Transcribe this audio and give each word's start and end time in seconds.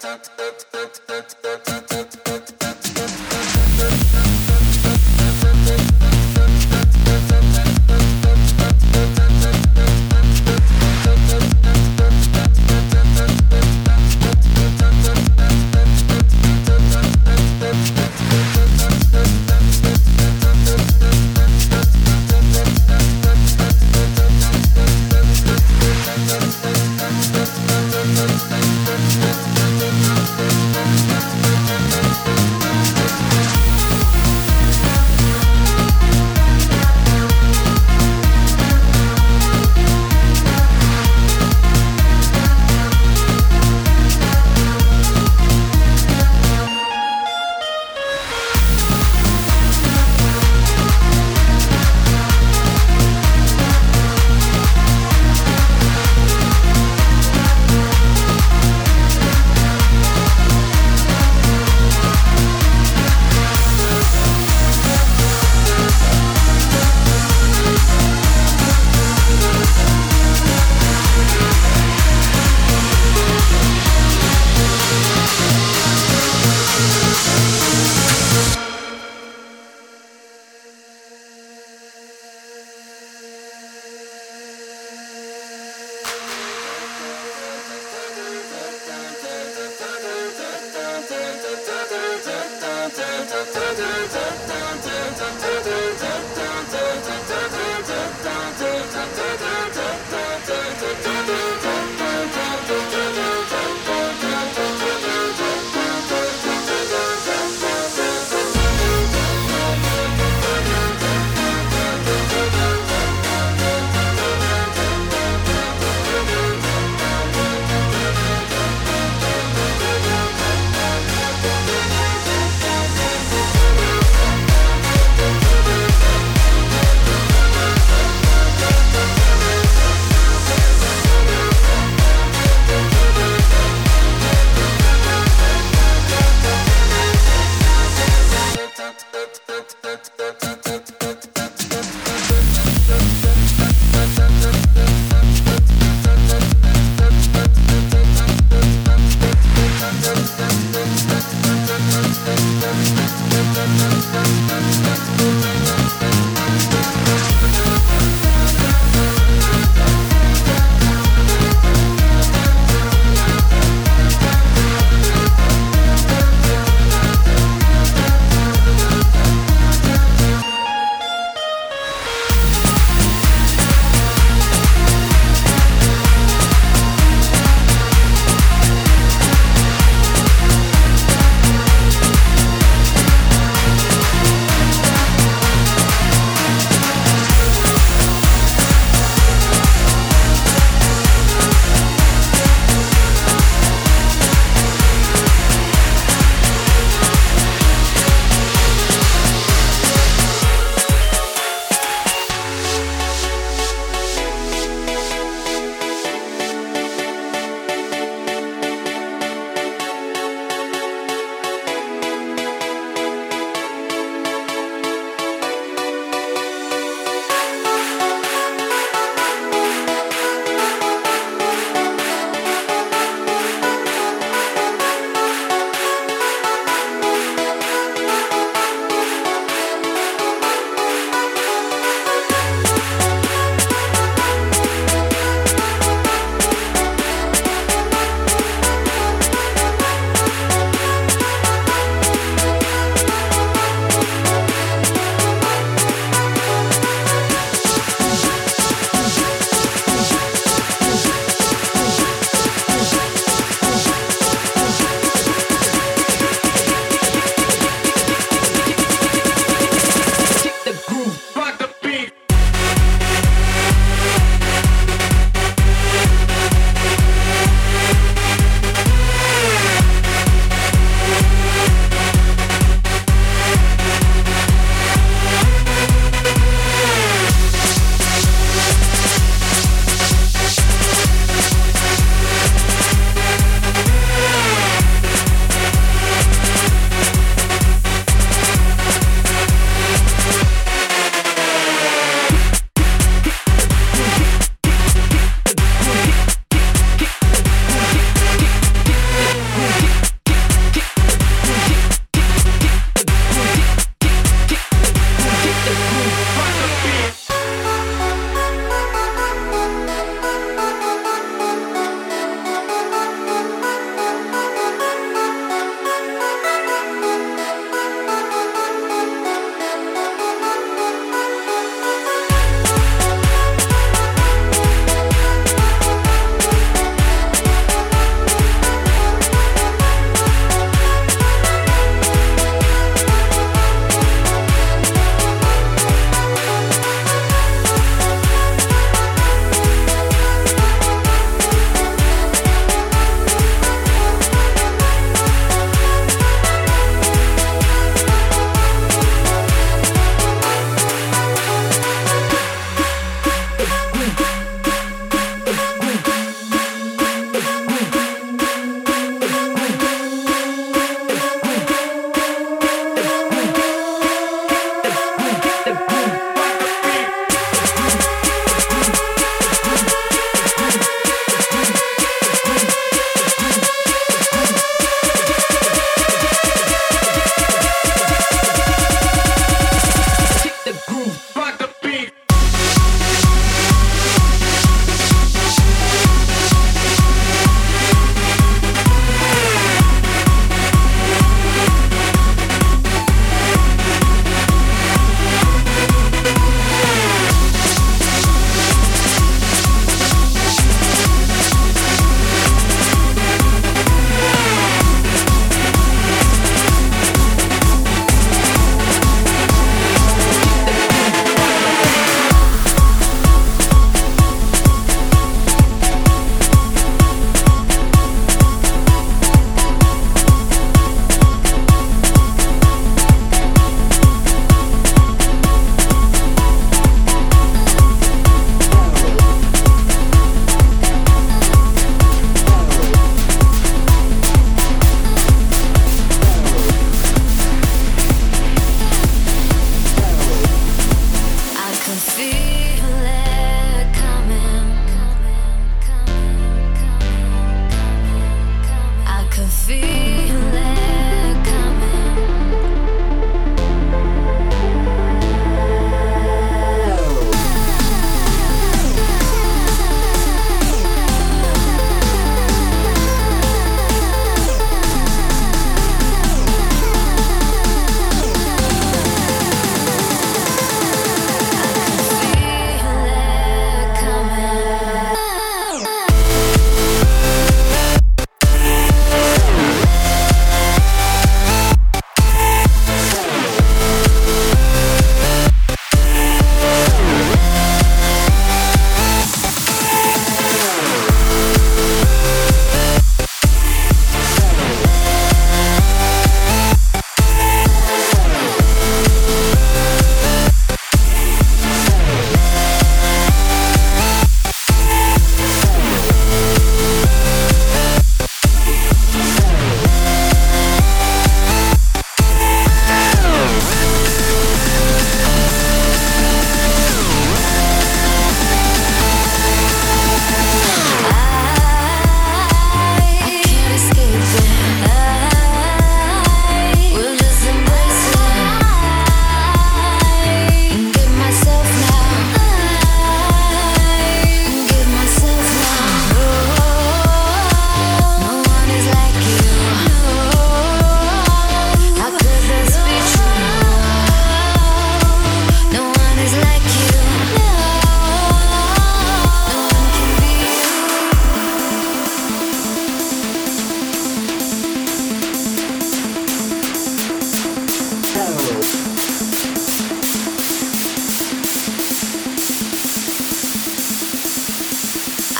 Thank 0.00 0.37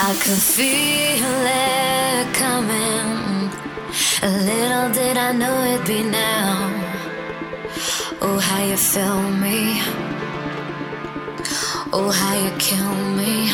I 0.01 0.15
could 0.15 0.41
feel 0.41 1.43
it 1.45 2.33
coming. 2.33 3.51
A 4.23 4.31
little 4.31 4.93
did 4.93 5.17
I 5.17 5.33
know 5.33 5.65
it'd 5.65 5.87
be 5.89 6.05
now. 6.05 6.71
Oh, 8.23 8.39
how 8.39 8.63
you 8.63 8.77
fill 8.77 9.23
me. 9.45 9.83
Oh, 11.93 12.11
how 12.15 12.35
you 12.45 12.53
kill 12.59 12.95
me. 13.19 13.51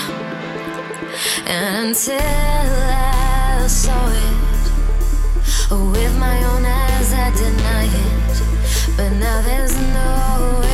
And 1.46 1.86
until 1.86 2.20
I 2.20 3.66
saw 3.66 4.08
it 4.10 4.34
with 5.92 6.18
my 6.18 6.44
own 6.44 6.66
eyes, 6.66 7.10
I 7.14 7.30
deny 7.30 7.86
it. 7.86 8.42
But 8.98 9.10
now 9.12 9.40
there's 9.40 9.76
no 9.76 10.60
way 10.60 10.73